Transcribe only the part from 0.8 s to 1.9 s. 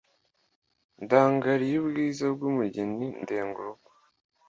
ndangariye